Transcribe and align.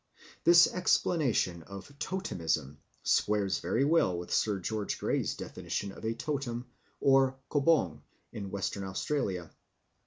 This 0.45 0.65
explanation 0.65 1.61
of 1.61 1.91
totemism 1.99 2.77
squares 3.03 3.59
very 3.59 3.85
well 3.85 4.17
with 4.17 4.33
Sir 4.33 4.57
George 4.57 4.97
Grey's 4.97 5.35
definition 5.35 5.91
of 5.91 6.03
a 6.03 6.15
totem 6.15 6.65
or 6.99 7.37
kobong 7.51 8.01
in 8.33 8.49
Western 8.49 8.83
Australia. 8.83 9.51